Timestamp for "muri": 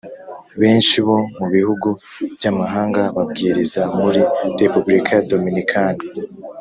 3.99-4.21